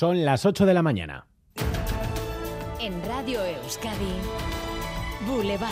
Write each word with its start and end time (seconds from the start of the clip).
Son 0.00 0.24
las 0.24 0.46
8 0.46 0.64
de 0.64 0.72
la 0.72 0.82
mañana. 0.82 1.26
En 2.80 3.04
Radio 3.06 3.44
Euskadi, 3.44 4.14
Boulevard. 5.26 5.70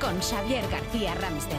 Con 0.00 0.16
Xavier 0.20 0.62
García 0.70 1.16
Ramsten. 1.16 1.58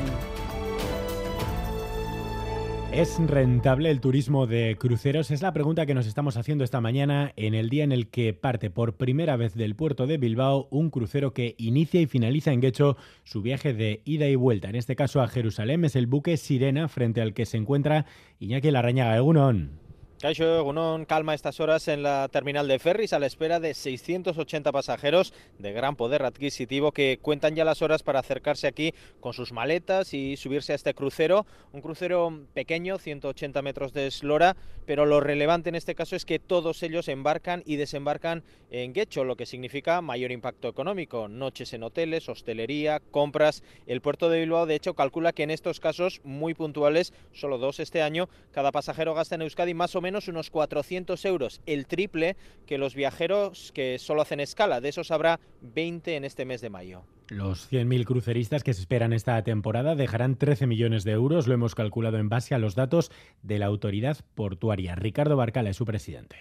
¿Es 2.94 3.20
rentable 3.20 3.91
el 3.91 3.99
turismo 3.99 4.47
de 4.47 4.78
cruceros? 4.79 5.29
Es 5.29 5.41
la 5.41 5.52
pregunta 5.52 5.86
que 5.86 5.94
nos 5.94 6.07
estamos 6.07 6.38
haciendo 6.38 6.64
esta 6.64 6.80
mañana 6.80 7.34
en 7.36 7.54
el 7.54 7.70
día 7.70 7.84
en 7.84 7.92
el 7.92 8.08
que 8.08 8.34
parte 8.34 8.70
por 8.70 8.96
primera 8.96 9.36
vez 9.36 9.56
del 9.56 9.76
puerto 9.76 10.08
de 10.08 10.18
Bilbao 10.18 10.70
un 10.71 10.90
crucero 10.90 11.34
que 11.34 11.56
inicia 11.58 12.00
y 12.00 12.08
finaliza 12.08 12.54
en 12.54 12.62
Guecho 12.62 12.96
su 13.26 13.42
viaje 13.42 13.74
de 13.74 14.02
ida 14.06 14.30
y 14.30 14.36
vuelta. 14.36 14.70
En 14.70 14.78
este 14.78 14.96
caso 14.96 15.20
a 15.20 15.28
Jerusalén 15.28 15.84
es 15.84 15.98
el 15.98 16.08
buque 16.08 16.38
Sirena 16.38 16.88
frente 16.88 17.20
al 17.20 17.34
que 17.34 17.46
se 17.46 17.58
encuentra 17.58 18.06
Iñaki 18.40 18.71
Larrañaga 18.71 19.18
Egunon. 19.18 19.89
Caixo 20.21 20.65
Gunón 20.65 21.05
calma 21.05 21.33
estas 21.33 21.61
horas 21.61 21.88
en 21.88 22.04
la 22.04 22.27
terminal 22.27 22.68
de 22.68 22.77
ferries 22.77 23.14
a 23.14 23.19
la 23.19 23.25
espera 23.25 23.61
de 23.61 23.73
680 23.73 24.69
pasajeros 24.73 25.33
de 25.60 25.71
gran 25.71 25.96
poder 25.96 26.23
adquisitivo 26.23 26.91
que 26.91 27.19
cuentan 27.21 27.55
ya 27.55 27.64
las 27.64 27.82
horas 27.82 28.04
para 28.04 28.19
acercarse 28.19 28.68
aquí 28.68 28.93
con 29.21 29.32
sus 29.32 29.54
maletas 29.54 30.13
y 30.13 30.36
subirse 30.36 30.74
a 30.74 30.75
este 30.75 30.93
crucero. 30.93 31.46
Un 31.71 31.79
crucero 31.79 32.38
pequeño, 32.53 32.97
180 32.97 33.61
metros 33.61 33.94
de 33.94 34.08
eslora, 34.08 34.58
pero 34.86 35.05
lo 35.05 35.22
relevante 35.22 35.69
en 35.69 35.75
este 35.75 35.95
caso 35.95 36.17
es 36.17 36.25
que 36.25 36.38
todos 36.38 36.83
ellos 36.83 37.08
embarcan 37.08 37.63
y 37.66 37.77
desembarcan 37.77 38.44
en 38.72 38.91
Guecho, 38.91 39.23
lo 39.23 39.38
que 39.38 39.45
significa 39.45 40.02
mayor 40.02 40.33
impacto 40.33 40.67
económico. 40.67 41.30
Noches 41.30 41.72
en 41.72 41.83
hoteles, 41.83 42.27
hostelería, 42.27 42.99
compras. 43.11 43.63
El 43.88 44.02
puerto 44.02 44.30
de 44.30 44.41
Bilbao, 44.41 44.66
de 44.66 44.75
hecho, 44.75 44.95
calcula 44.95 45.31
que 45.31 45.44
en 45.44 45.52
estos 45.52 45.80
casos 45.80 46.19
muy 46.25 46.55
puntuales, 46.55 47.13
solo 47.31 47.58
dos 47.58 47.80
este 47.80 48.02
año, 48.02 48.27
cada 48.52 48.73
pasajero 48.73 49.13
gasta 49.13 49.36
en 49.36 49.44
Euskadi 49.44 49.73
más 49.73 49.95
o 49.95 50.02
menos 50.02 50.08
menos 50.09 50.27
unos 50.27 50.49
400 50.49 51.23
euros, 51.25 51.61
el 51.67 51.86
triple 51.86 52.36
que 52.66 52.80
los 52.80 52.95
viajeros 52.95 53.72
que 53.75 53.99
solo 53.99 54.23
hacen 54.23 54.39
escala. 54.39 54.81
De 54.81 54.89
esos 54.89 55.11
habrá 55.11 55.39
20 55.61 56.16
en 56.16 56.25
este 56.25 56.45
mes 56.45 56.61
de 56.61 56.71
mayo. 56.71 57.03
Los 57.27 57.71
100.000 57.71 58.05
cruceristas 58.05 58.63
que 58.63 58.73
se 58.73 58.81
esperan 58.81 59.13
esta 59.13 59.39
temporada 59.43 59.93
dejarán 59.93 60.35
13 60.35 60.66
millones 60.66 61.03
de 61.03 61.11
euros, 61.11 61.45
lo 61.45 61.53
hemos 61.53 61.75
calculado 61.75 62.17
en 62.17 62.27
base 62.27 62.55
a 62.55 62.57
los 62.57 62.73
datos 62.73 63.11
de 63.43 63.59
la 63.59 63.67
autoridad 63.67 64.17
portuaria. 64.33 64.95
Ricardo 64.95 65.35
Barcala 65.35 65.69
es 65.69 65.77
su 65.77 65.85
presidente 65.85 66.38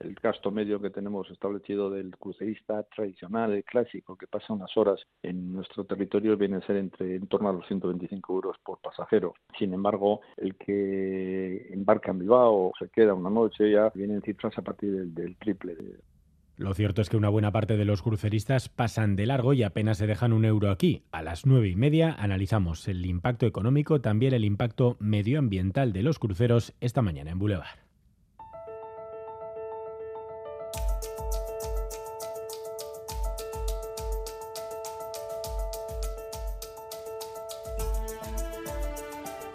el 0.00 0.14
gasto 0.14 0.50
medio 0.50 0.80
que 0.80 0.90
tenemos 0.90 1.30
establecido 1.30 1.90
del 1.90 2.16
crucerista 2.16 2.82
tradicional, 2.84 3.52
el 3.52 3.64
clásico, 3.64 4.16
que 4.16 4.26
pasa 4.26 4.52
unas 4.52 4.76
horas 4.76 5.00
en 5.22 5.52
nuestro 5.52 5.84
territorio, 5.84 6.36
viene 6.36 6.56
a 6.56 6.66
ser 6.66 6.76
entre 6.76 7.16
en 7.16 7.26
torno 7.26 7.48
a 7.48 7.52
los 7.52 7.66
125 7.66 8.32
euros 8.32 8.56
por 8.64 8.80
pasajero. 8.80 9.34
Sin 9.58 9.72
embargo, 9.72 10.20
el 10.36 10.56
que 10.56 11.68
embarca 11.72 12.10
en 12.10 12.18
Bilbao 12.18 12.68
o 12.68 12.72
se 12.78 12.88
queda 12.88 13.14
una 13.14 13.30
noche 13.30 13.70
ya 13.70 13.90
vienen 13.94 14.22
cifras 14.22 14.56
a 14.58 14.62
partir 14.62 14.92
del, 14.92 15.14
del 15.14 15.36
triple. 15.36 15.76
Lo 16.56 16.72
cierto 16.72 17.02
es 17.02 17.08
que 17.08 17.16
una 17.16 17.30
buena 17.30 17.50
parte 17.50 17.76
de 17.76 17.84
los 17.84 18.02
cruceristas 18.02 18.68
pasan 18.68 19.16
de 19.16 19.26
largo 19.26 19.54
y 19.54 19.64
apenas 19.64 19.98
se 19.98 20.06
dejan 20.06 20.32
un 20.32 20.44
euro 20.44 20.70
aquí. 20.70 21.02
A 21.10 21.20
las 21.22 21.46
nueve 21.46 21.68
y 21.68 21.74
media 21.74 22.14
analizamos 22.16 22.86
el 22.86 23.04
impacto 23.06 23.46
económico, 23.46 24.00
también 24.00 24.34
el 24.34 24.44
impacto 24.44 24.96
medioambiental 25.00 25.92
de 25.92 26.04
los 26.04 26.20
cruceros 26.20 26.72
esta 26.80 27.02
mañana 27.02 27.32
en 27.32 27.40
Boulevard. 27.40 27.83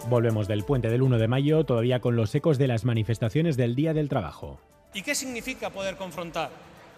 Volvemos 0.10 0.48
del 0.48 0.64
puente 0.64 0.90
del 0.90 1.04
1 1.04 1.20
de 1.20 1.28
mayo, 1.28 1.64
todavía 1.66 2.00
con 2.00 2.16
los 2.16 2.34
ecos 2.34 2.58
de 2.58 2.68
las 2.68 2.84
manifestaciones 2.84 3.58
del 3.58 3.76
Día 3.76 3.94
del 3.94 4.10
Trabajo. 4.10 4.60
¿Y 4.92 5.04
qué 5.04 5.14
significa 5.14 5.70
poder 5.70 5.98
confrontar? 5.98 6.50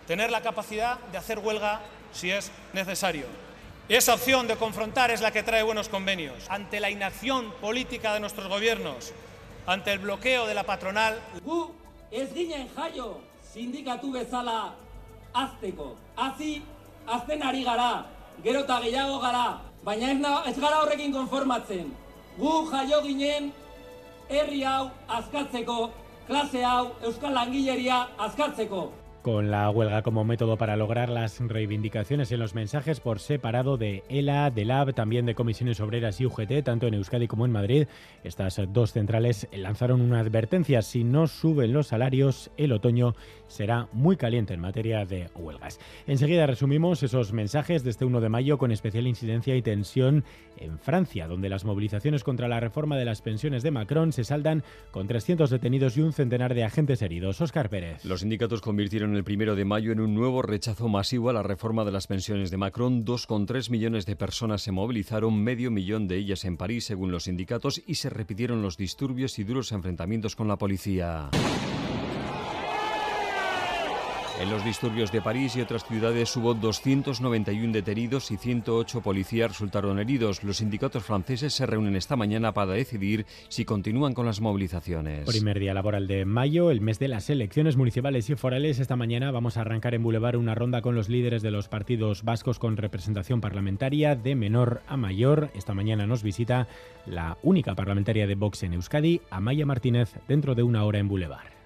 Tener 0.08 0.31
la 0.31 0.40
capacidad 0.40 0.98
de 1.12 1.17
hacer 1.17 1.39
huelga 1.39 1.82
si 2.14 2.32
es 2.32 2.54
necesario. 2.72 3.26
Esa 3.89 4.14
opción 4.14 4.48
de 4.48 4.56
confrontar 4.56 5.11
es 5.11 5.20
la 5.20 5.32
que 5.32 5.44
trae 5.44 5.61
buenos 5.61 5.89
convenios. 5.89 6.50
Ante 6.50 6.80
la 6.80 6.89
inacción 6.89 7.52
política 7.60 8.14
de 8.14 8.21
nuestros 8.21 8.48
gobiernos, 8.48 9.11
ante 9.66 9.92
el 9.92 10.00
bloqueo 10.00 10.48
de 10.48 10.54
la 10.54 10.64
patronal. 10.64 11.20
Gu 11.44 11.70
ez 12.11 12.33
ginen 12.33 12.70
jaio 12.73 13.20
sindikatu 13.52 14.14
bezala 14.14 14.76
azteko. 15.33 15.98
Hazi 16.16 16.61
azten 17.08 17.44
ari 17.44 17.66
gara, 17.66 18.05
gero 18.42 18.61
eta 18.64 18.80
gehiago 18.80 19.20
gara, 19.20 19.60
baina 19.83 20.14
ez 20.48 20.58
gara 20.58 20.80
horrekin 20.80 21.11
konformatzen. 21.11 21.92
Gu 22.37 22.65
jaio 22.71 23.02
ginen 23.03 23.52
herri 24.30 24.64
hau 24.64 24.89
azkatzeko, 25.08 25.92
klase 26.27 26.64
hau, 26.64 26.95
euskal 27.03 27.33
langileria 27.33 28.08
azkatzeko. 28.17 28.89
con 29.21 29.52
la 29.52 29.69
huelga 29.69 30.02
como 30.02 30.23
método 30.23 30.58
para 30.58 30.75
lograr 30.75 31.09
las 31.09 31.39
reivindicaciones 31.39 32.31
en 32.31 32.39
los 32.39 32.55
mensajes 32.55 32.99
por 32.99 33.20
separado 33.20 33.77
de 33.77 34.03
ELA, 34.09 34.49
de 34.49 34.65
LAB, 34.65 34.93
también 34.93 35.25
de 35.25 35.36
Comisiones 35.36 35.80
Obreras 35.80 36.20
y 36.20 36.25
UGT, 36.25 36.64
tanto 36.64 36.87
en 36.87 36.95
Euskadi 36.95 37.27
como 37.27 37.45
en 37.45 37.52
Madrid. 37.52 37.87
Estas 38.23 38.59
dos 38.70 38.93
centrales 38.93 39.47
lanzaron 39.52 40.02
una 40.02 40.20
advertencia, 40.20 40.81
si 40.81 41.03
no 41.03 41.27
suben 41.27 41.73
los 41.73 41.87
salarios, 41.87 42.52
el 42.58 42.71
otoño 42.71 43.15
será 43.52 43.88
muy 43.92 44.17
caliente 44.17 44.54
en 44.54 44.60
materia 44.60 45.06
de 45.06 45.30
huelgas. 45.36 45.80
Enseguida 46.08 46.48
resumimos 46.48 47.04
esos 47.04 47.34
mensajes 47.34 47.84
de 47.84 47.89
este 47.89 48.06
1 48.06 48.22
de 48.22 48.30
mayo 48.30 48.58
con 48.58 48.72
especial 48.72 49.08
incidencia 49.08 49.56
y 49.56 49.62
tensión 49.62 50.23
en 50.58 50.80
Francia, 50.80 51.28
donde 51.28 51.50
las 51.50 51.66
movilizaciones 51.66 52.23
contra 52.23 52.48
la 52.48 52.60
reforma 52.60 52.98
de 52.98 53.06
las 53.06 53.22
pensiones 53.22 53.64
de 53.64 53.72
Macron 53.72 54.12
se 54.14 54.23
saldan 54.23 54.64
con 54.92 55.08
300 55.08 55.50
detenidos 55.50 55.98
y 55.98 56.02
un 56.02 56.14
centenar 56.14 56.54
de 56.54 56.64
agentes 56.64 57.02
heridos. 57.02 57.42
Oscar 57.42 57.70
Pérez. 57.70 58.04
Los 58.06 58.22
sindicatos 58.22 58.62
convirtieron 58.62 59.16
el 59.16 59.23
primero 59.23 59.56
de 59.56 59.66
mayo 59.66 59.92
en 59.92 60.00
un 60.00 60.14
nuevo 60.14 60.42
rechazo 60.42 60.88
masivo 60.88 61.30
a 61.30 61.33
la 61.33 61.44
reforma 61.44 61.86
de 61.86 61.92
las 61.92 62.08
pensiones 62.08 62.52
de 62.52 62.58
Macron. 62.58 63.06
2,3 63.06 63.70
millones 63.70 64.06
de 64.06 64.16
personas 64.16 64.62
se 64.62 64.72
movilizaron, 64.72 65.42
medio 65.42 65.72
millón 65.72 66.08
de 66.08 66.18
ellas 66.18 66.45
en 66.45 66.58
París, 66.58 66.86
según 66.86 67.12
los 67.12 67.23
sindicatos, 67.23 67.82
y 67.86 67.95
se 67.95 68.10
repitieron 68.10 68.62
los 68.62 68.78
disturbios 68.78 69.39
y 69.39 69.44
duros 69.44 69.72
enfrentamientos 69.72 70.36
con 70.36 70.48
la 70.48 70.58
policía. 70.58 71.30
En 74.41 74.49
los 74.49 74.65
disturbios 74.65 75.11
de 75.11 75.21
París 75.21 75.55
y 75.55 75.61
otras 75.61 75.85
ciudades 75.85 76.35
hubo 76.35 76.55
291 76.55 77.73
detenidos 77.73 78.31
y 78.31 78.37
108 78.37 79.02
policías 79.02 79.52
resultaron 79.52 79.99
heridos. 79.99 80.43
Los 80.43 80.57
sindicatos 80.57 81.03
franceses 81.03 81.53
se 81.53 81.67
reúnen 81.67 81.95
esta 81.95 82.15
mañana 82.15 82.52
para 82.52 82.71
decidir 82.71 83.27
si 83.49 83.65
continúan 83.65 84.15
con 84.15 84.25
las 84.25 84.41
movilizaciones. 84.41 85.27
Primer 85.27 85.59
día 85.59 85.75
laboral 85.75 86.07
de 86.07 86.25
mayo, 86.25 86.71
el 86.71 86.81
mes 86.81 86.97
de 86.97 87.07
las 87.07 87.29
elecciones 87.29 87.77
municipales 87.77 88.31
y 88.31 88.35
forales. 88.35 88.79
Esta 88.79 88.95
mañana 88.95 89.29
vamos 89.29 89.57
a 89.57 89.61
arrancar 89.61 89.93
en 89.93 90.02
Boulevard 90.02 90.37
una 90.37 90.55
ronda 90.55 90.81
con 90.81 90.95
los 90.95 91.08
líderes 91.08 91.43
de 91.43 91.52
los 91.52 91.67
partidos 91.67 92.23
vascos 92.23 92.58
con 92.58 92.77
representación 92.77 93.41
parlamentaria 93.41 94.15
de 94.15 94.33
menor 94.33 94.81
a 94.87 94.97
mayor. 94.97 95.52
Esta 95.53 95.75
mañana 95.75 96.08
nos 96.08 96.23
visita 96.23 96.67
la 97.05 97.37
única 97.43 97.75
parlamentaria 97.75 98.25
de 98.25 98.33
Vox 98.33 98.63
en 98.63 98.73
Euskadi, 98.73 99.21
Amaya 99.29 99.67
Martínez, 99.67 100.15
dentro 100.27 100.55
de 100.55 100.63
una 100.63 100.83
hora 100.83 100.97
en 100.97 101.09
Boulevard. 101.09 101.61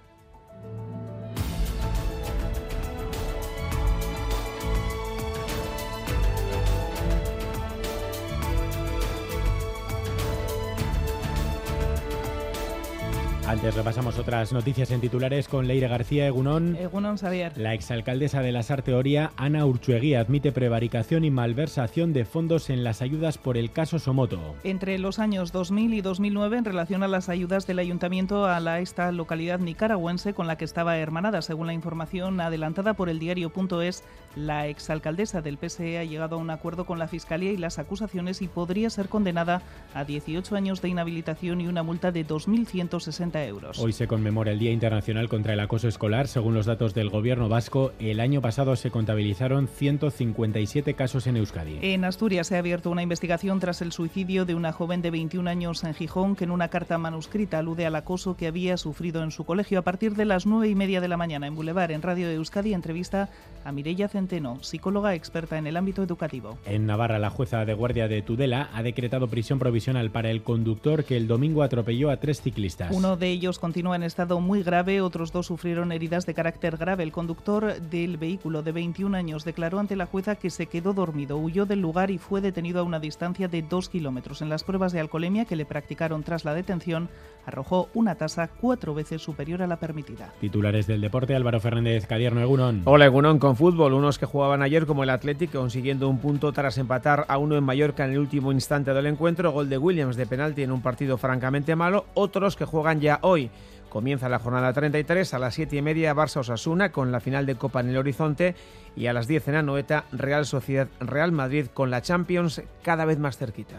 Antes 13.48 13.76
repasamos 13.76 14.18
otras 14.18 14.52
noticias 14.52 14.90
en 14.90 15.00
titulares 15.00 15.46
con 15.46 15.68
Leire 15.68 15.86
García 15.86 16.26
Egunón. 16.26 16.74
Egunón 16.74 17.16
Xavier. 17.16 17.56
La 17.56 17.74
exalcaldesa 17.74 18.42
de 18.42 18.50
la 18.50 18.64
Sarteoría, 18.64 19.30
Ana 19.36 19.64
Urchuegui, 19.64 20.16
admite 20.16 20.50
prevaricación 20.50 21.24
y 21.24 21.30
malversación 21.30 22.12
de 22.12 22.24
fondos 22.24 22.70
en 22.70 22.82
las 22.82 23.02
ayudas 23.02 23.38
por 23.38 23.56
el 23.56 23.70
caso 23.70 24.00
Somoto. 24.00 24.56
Entre 24.64 24.98
los 24.98 25.20
años 25.20 25.52
2000 25.52 25.94
y 25.94 26.00
2009, 26.00 26.58
en 26.58 26.64
relación 26.64 27.04
a 27.04 27.08
las 27.08 27.28
ayudas 27.28 27.68
del 27.68 27.78
ayuntamiento 27.78 28.46
a 28.46 28.58
la, 28.58 28.80
esta 28.80 29.12
localidad 29.12 29.60
nicaragüense 29.60 30.34
con 30.34 30.48
la 30.48 30.56
que 30.58 30.64
estaba 30.64 30.98
hermanada, 30.98 31.40
según 31.40 31.68
la 31.68 31.72
información 31.72 32.40
adelantada 32.40 32.94
por 32.94 33.08
el 33.08 33.20
diario.es, 33.20 34.02
la 34.34 34.66
exalcaldesa 34.66 35.40
del 35.40 35.56
PSE 35.56 35.98
ha 35.98 36.04
llegado 36.04 36.34
a 36.34 36.40
un 36.40 36.50
acuerdo 36.50 36.84
con 36.84 36.98
la 36.98 37.06
Fiscalía 37.06 37.52
y 37.52 37.56
las 37.56 37.78
acusaciones 37.78 38.42
y 38.42 38.48
podría 38.48 38.90
ser 38.90 39.08
condenada 39.08 39.62
a 39.94 40.04
18 40.04 40.56
años 40.56 40.82
de 40.82 40.88
inhabilitación 40.88 41.60
y 41.60 41.68
una 41.68 41.84
multa 41.84 42.10
de 42.10 42.26
2.160 42.26 43.35
euros. 43.44 43.78
Hoy 43.78 43.92
se 43.92 44.06
conmemora 44.06 44.52
el 44.52 44.58
Día 44.58 44.72
Internacional 44.72 45.28
contra 45.28 45.52
el 45.52 45.60
Acoso 45.60 45.88
Escolar. 45.88 46.28
Según 46.28 46.54
los 46.54 46.66
datos 46.66 46.94
del 46.94 47.10
Gobierno 47.10 47.48
vasco, 47.48 47.92
el 47.98 48.20
año 48.20 48.40
pasado 48.40 48.76
se 48.76 48.90
contabilizaron 48.90 49.68
157 49.68 50.94
casos 50.94 51.26
en 51.26 51.36
Euskadi. 51.36 51.78
En 51.82 52.04
Asturias 52.04 52.46
se 52.46 52.56
ha 52.56 52.60
abierto 52.60 52.90
una 52.90 53.02
investigación 53.02 53.60
tras 53.60 53.82
el 53.82 53.92
suicidio 53.92 54.44
de 54.44 54.54
una 54.54 54.72
joven 54.72 55.02
de 55.02 55.10
21 55.10 55.48
años 55.48 55.84
en 55.84 55.94
Gijón 55.94 56.36
que 56.36 56.44
en 56.44 56.50
una 56.50 56.68
carta 56.68 56.98
manuscrita 56.98 57.58
alude 57.58 57.86
al 57.86 57.96
acoso 57.96 58.36
que 58.36 58.46
había 58.46 58.76
sufrido 58.76 59.22
en 59.22 59.30
su 59.30 59.44
colegio. 59.44 59.78
A 59.78 59.82
partir 59.82 60.14
de 60.14 60.24
las 60.24 60.46
nueve 60.46 60.68
y 60.68 60.74
media 60.74 61.00
de 61.00 61.08
la 61.08 61.16
mañana 61.16 61.46
en 61.46 61.54
Boulevard, 61.54 61.90
en 61.90 62.02
Radio 62.02 62.28
de 62.28 62.34
Euskadi, 62.34 62.74
entrevista 62.74 63.28
a 63.64 63.72
Mireia 63.72 64.08
Centeno, 64.08 64.62
psicóloga 64.62 65.14
experta 65.14 65.58
en 65.58 65.66
el 65.66 65.76
ámbito 65.76 66.02
educativo. 66.02 66.58
En 66.64 66.86
Navarra, 66.86 67.18
la 67.18 67.30
jueza 67.30 67.64
de 67.64 67.74
guardia 67.74 68.08
de 68.08 68.22
Tudela 68.22 68.70
ha 68.72 68.82
decretado 68.82 69.28
prisión 69.28 69.58
provisional 69.58 70.10
para 70.10 70.30
el 70.30 70.42
conductor 70.42 71.04
que 71.04 71.16
el 71.16 71.26
domingo 71.26 71.62
atropelló 71.62 72.10
a 72.10 72.18
tres 72.18 72.40
ciclistas. 72.40 72.94
Uno 72.94 73.16
de 73.16 73.25
de 73.26 73.32
ellos 73.32 73.58
continúa 73.58 73.96
en 73.96 74.04
estado 74.04 74.38
muy 74.38 74.62
grave, 74.62 75.00
otros 75.00 75.32
dos 75.32 75.46
sufrieron 75.46 75.90
heridas 75.90 76.26
de 76.26 76.34
carácter 76.34 76.76
grave. 76.76 77.02
El 77.02 77.10
conductor 77.10 77.80
del 77.80 78.18
vehículo 78.18 78.62
de 78.62 78.70
21 78.70 79.16
años 79.16 79.44
declaró 79.44 79.80
ante 79.80 79.96
la 79.96 80.06
jueza 80.06 80.36
que 80.36 80.48
se 80.48 80.66
quedó 80.66 80.92
dormido, 80.92 81.36
huyó 81.36 81.66
del 81.66 81.80
lugar 81.80 82.12
y 82.12 82.18
fue 82.18 82.40
detenido 82.40 82.78
a 82.78 82.84
una 82.84 83.00
distancia 83.00 83.48
de 83.48 83.62
dos 83.62 83.88
kilómetros. 83.88 84.42
En 84.42 84.48
las 84.48 84.62
pruebas 84.62 84.92
de 84.92 85.00
alcoholemia 85.00 85.44
que 85.44 85.56
le 85.56 85.66
practicaron 85.66 86.22
tras 86.22 86.44
la 86.44 86.54
detención, 86.54 87.08
arrojó 87.44 87.88
una 87.94 88.14
tasa 88.14 88.48
cuatro 88.48 88.94
veces 88.94 89.22
superior 89.22 89.60
a 89.60 89.66
la 89.66 89.80
permitida. 89.80 90.32
Titulares 90.40 90.86
del 90.86 91.00
deporte, 91.00 91.34
Álvaro 91.34 91.58
Fernández 91.58 92.06
Cadierno, 92.06 92.40
Egunon. 92.40 92.82
Hola 92.84 93.06
Egunon, 93.06 93.40
con 93.40 93.56
fútbol, 93.56 93.92
unos 93.94 94.20
que 94.20 94.26
jugaban 94.26 94.62
ayer 94.62 94.86
como 94.86 95.02
el 95.02 95.10
Atlético 95.10 95.58
consiguiendo 95.58 96.08
un 96.08 96.20
punto 96.20 96.52
tras 96.52 96.78
empatar 96.78 97.24
a 97.28 97.38
uno 97.38 97.56
en 97.56 97.64
Mallorca 97.64 98.04
en 98.04 98.12
el 98.12 98.20
último 98.20 98.52
instante 98.52 98.94
del 98.94 99.06
encuentro, 99.06 99.50
gol 99.50 99.68
de 99.68 99.78
Williams 99.78 100.14
de 100.14 100.26
penalti 100.26 100.62
en 100.62 100.70
un 100.70 100.80
partido 100.80 101.18
francamente 101.18 101.74
malo, 101.74 102.06
otros 102.14 102.54
que 102.54 102.64
juegan 102.64 103.00
ya 103.00 103.15
hoy. 103.22 103.50
Comienza 103.88 104.28
la 104.28 104.38
jornada 104.38 104.72
33 104.72 105.32
a 105.34 105.38
las 105.38 105.54
7 105.54 105.76
y 105.76 105.82
media 105.82 106.14
Barça 106.14 106.40
Osasuna 106.40 106.92
con 106.92 107.12
la 107.12 107.20
final 107.20 107.46
de 107.46 107.54
Copa 107.54 107.80
en 107.80 107.90
el 107.90 107.96
horizonte 107.96 108.54
y 108.94 109.06
a 109.06 109.12
las 109.12 109.26
10 109.26 109.48
en 109.48 109.54
Anoeta 109.54 110.04
Real 110.12 110.44
Sociedad 110.44 110.88
Real 111.00 111.32
Madrid 111.32 111.66
con 111.72 111.90
la 111.90 112.02
Champions 112.02 112.62
cada 112.82 113.04
vez 113.04 113.18
más 113.18 113.38
cerquita. 113.38 113.76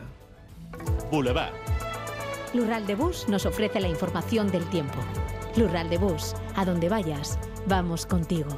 Boulevard. 1.12 1.54
Lural 2.54 2.88
de 2.88 2.96
Bus 2.96 3.28
nos 3.28 3.46
ofrece 3.46 3.80
la 3.80 3.90
información 3.90 4.50
del 4.50 4.64
tiempo. 4.70 4.98
Lural 5.58 5.90
de 5.90 5.98
Bus, 5.98 6.34
a 6.56 6.66
donde 6.66 6.90
vayas, 6.90 7.38
vamos 7.68 8.06
contigo. 8.06 8.50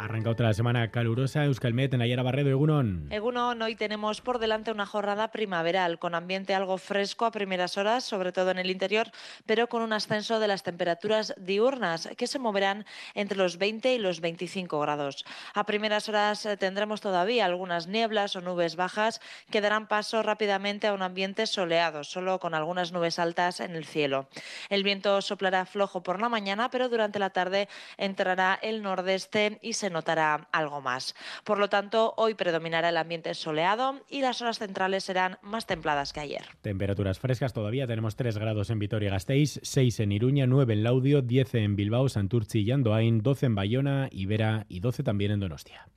Arranca 0.00 0.30
otra 0.30 0.54
semana 0.54 0.90
calurosa. 0.90 1.44
Euskalmet, 1.44 1.92
Nayara 1.92 2.22
Barredo, 2.22 2.48
Egunon. 2.48 3.08
Egunon, 3.10 3.60
hoy 3.60 3.74
tenemos 3.74 4.22
por 4.22 4.38
delante 4.38 4.72
una 4.72 4.86
jornada 4.86 5.30
primaveral 5.30 5.98
con 5.98 6.14
ambiente 6.14 6.54
algo 6.54 6.78
fresco 6.78 7.26
a 7.26 7.30
primeras 7.30 7.76
horas, 7.76 8.02
sobre 8.02 8.32
todo 8.32 8.50
en 8.50 8.58
el 8.58 8.70
interior, 8.70 9.10
pero 9.44 9.68
con 9.68 9.82
un 9.82 9.92
ascenso 9.92 10.40
de 10.40 10.48
las 10.48 10.62
temperaturas 10.62 11.34
diurnas 11.36 12.08
que 12.16 12.26
se 12.26 12.38
moverán 12.38 12.86
entre 13.12 13.36
los 13.36 13.58
20 13.58 13.94
y 13.94 13.98
los 13.98 14.22
25 14.22 14.80
grados. 14.80 15.26
A 15.52 15.64
primeras 15.64 16.08
horas 16.08 16.46
eh, 16.46 16.56
tendremos 16.56 17.02
todavía 17.02 17.44
algunas 17.44 17.86
nieblas 17.86 18.34
o 18.36 18.40
nubes 18.40 18.76
bajas 18.76 19.20
que 19.50 19.60
darán 19.60 19.86
paso 19.86 20.22
rápidamente 20.22 20.86
a 20.86 20.94
un 20.94 21.02
ambiente 21.02 21.46
soleado, 21.46 22.04
solo 22.04 22.40
con 22.40 22.54
algunas 22.54 22.90
nubes 22.92 23.18
altas 23.18 23.60
en 23.60 23.76
el 23.76 23.84
cielo. 23.84 24.28
El 24.70 24.82
viento 24.82 25.20
soplará 25.20 25.66
flojo 25.66 26.02
por 26.02 26.22
la 26.22 26.30
mañana, 26.30 26.70
pero 26.70 26.88
durante 26.88 27.18
la 27.18 27.30
tarde 27.30 27.68
entrará 27.98 28.58
el 28.62 28.82
nordeste 28.82 29.58
y 29.60 29.74
se 29.74 29.89
notará 29.90 30.48
algo 30.52 30.80
más. 30.80 31.14
Por 31.44 31.58
lo 31.58 31.68
tanto, 31.68 32.14
hoy 32.16 32.34
predominará 32.34 32.88
el 32.88 32.96
ambiente 32.96 33.34
soleado 33.34 34.00
y 34.08 34.22
las 34.22 34.40
horas 34.40 34.58
centrales 34.58 35.04
serán 35.04 35.38
más 35.42 35.66
templadas 35.66 36.12
que 36.12 36.20
ayer. 36.20 36.44
Temperaturas 36.62 37.18
frescas 37.18 37.52
todavía. 37.52 37.86
Tenemos 37.86 38.16
3 38.16 38.38
grados 38.38 38.70
en 38.70 38.78
Vitoria-Gasteiz, 38.78 39.60
6 39.62 40.00
en 40.00 40.12
Iruña, 40.12 40.46
9 40.46 40.72
en 40.72 40.84
Laudio, 40.84 41.22
10 41.22 41.54
en 41.56 41.76
Bilbao, 41.76 42.08
Santurci 42.08 42.62
y 42.62 42.70
Andoain, 42.70 43.22
12 43.22 43.46
en 43.46 43.54
Bayona, 43.54 44.08
Ibera 44.10 44.66
y 44.68 44.80
12 44.80 45.02
también 45.02 45.32
en 45.32 45.40
Donostia. 45.40 45.88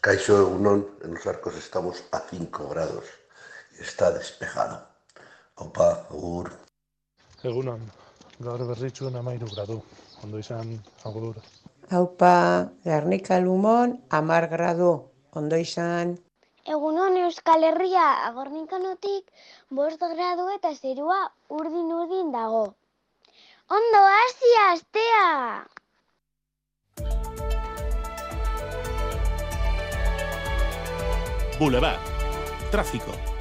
Caixo 0.00 0.36
Egunon, 0.36 0.86
en 1.04 1.14
los 1.14 1.26
arcos 1.26 1.56
estamos 1.56 2.04
a 2.10 2.18
5 2.18 2.68
grados. 2.68 3.04
Está 3.78 4.10
despejado. 4.10 4.88
Opa, 5.56 6.08
agur. 6.10 6.50
Egunon, 7.42 7.80
gaur 8.40 8.66
berritxu 8.66 9.10
namairu 9.10 9.46
gradu. 9.54 9.82
Ondo 10.22 10.38
izan, 10.38 10.74
agur. 11.04 11.36
Haupa, 11.92 12.72
Gernika 12.84 13.36
Lumon, 13.38 13.98
amar 14.08 14.48
gradu, 14.48 14.92
ondo 15.36 15.56
izan. 15.60 16.14
Egunon 16.64 17.18
Euskal 17.20 17.66
Herria, 17.68 18.04
agornikanotik, 18.28 19.26
bost 19.68 20.00
gradu 20.14 20.46
eta 20.54 20.72
zerua 20.72 21.18
urdin-urdin 21.58 22.32
dago. 22.32 22.62
Ondo 23.68 24.00
hasi 24.14 24.54
astea! 24.68 25.28
Boulevard. 31.58 32.00
Tráfico. 32.70 33.31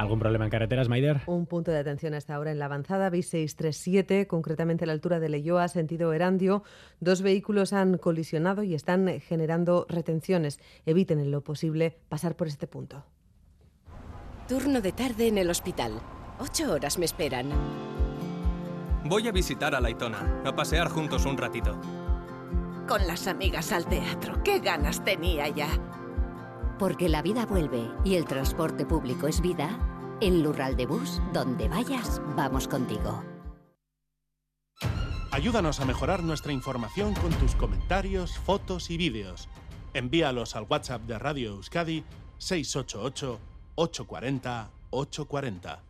¿Algún 0.00 0.18
problema 0.18 0.46
en 0.46 0.50
carreteras, 0.50 0.88
Maider? 0.88 1.20
Un 1.26 1.44
punto 1.44 1.70
de 1.70 1.78
atención 1.78 2.14
hasta 2.14 2.34
ahora 2.34 2.50
en 2.50 2.58
la 2.58 2.64
avanzada 2.64 3.10
B637, 3.10 4.26
concretamente 4.26 4.84
a 4.84 4.86
la 4.86 4.94
altura 4.94 5.20
de 5.20 5.28
Leyoa, 5.28 5.68
sentido 5.68 6.14
Erandio. 6.14 6.62
Dos 7.00 7.20
vehículos 7.20 7.74
han 7.74 7.98
colisionado 7.98 8.62
y 8.62 8.74
están 8.74 9.20
generando 9.20 9.84
retenciones. 9.90 10.58
Eviten 10.86 11.20
en 11.20 11.30
lo 11.30 11.44
posible 11.44 11.98
pasar 12.08 12.34
por 12.34 12.48
este 12.48 12.66
punto. 12.66 13.04
Turno 14.48 14.80
de 14.80 14.92
tarde 14.92 15.28
en 15.28 15.36
el 15.36 15.50
hospital. 15.50 16.00
Ocho 16.38 16.72
horas 16.72 16.96
me 16.96 17.04
esperan. 17.04 17.50
Voy 19.04 19.28
a 19.28 19.32
visitar 19.32 19.74
a 19.74 19.82
Laitona, 19.82 20.40
a 20.46 20.56
pasear 20.56 20.88
juntos 20.88 21.26
un 21.26 21.36
ratito. 21.36 21.78
Con 22.88 23.06
las 23.06 23.26
amigas 23.26 23.70
al 23.70 23.84
teatro. 23.84 24.42
¡Qué 24.42 24.60
ganas 24.60 25.04
tenía 25.04 25.46
ya! 25.48 25.68
Porque 26.78 27.10
la 27.10 27.20
vida 27.20 27.44
vuelve 27.44 27.90
y 28.06 28.14
el 28.14 28.24
transporte 28.24 28.86
público 28.86 29.26
es 29.26 29.42
vida, 29.42 29.78
en 30.20 30.42
Lural 30.42 30.76
de 30.76 30.86
Bus, 30.86 31.20
donde 31.32 31.68
vayas, 31.68 32.20
vamos 32.36 32.68
contigo. 32.68 33.22
Ayúdanos 35.32 35.80
a 35.80 35.84
mejorar 35.84 36.22
nuestra 36.22 36.52
información 36.52 37.14
con 37.14 37.30
tus 37.32 37.54
comentarios, 37.54 38.36
fotos 38.38 38.90
y 38.90 38.96
vídeos. 38.96 39.48
Envíalos 39.94 40.56
al 40.56 40.66
WhatsApp 40.68 41.02
de 41.02 41.18
Radio 41.18 41.50
Euskadi 41.52 42.04
688 42.38 43.38
840 43.76 44.70
840. 44.90 45.82